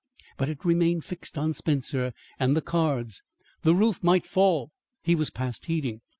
But 0.35 0.49
it 0.49 0.65
remained 0.65 1.05
fixed 1.05 1.37
on 1.37 1.53
Spencer, 1.53 2.11
and 2.39 2.57
the 2.57 2.61
cards. 2.61 3.21
The 3.61 3.75
roof 3.75 4.03
might 4.03 4.25
fall 4.25 4.71
he 5.03 5.13
was 5.13 5.29
past 5.29 5.65
heeding. 5.65 6.01